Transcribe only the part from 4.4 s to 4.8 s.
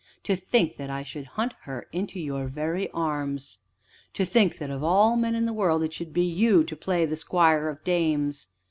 that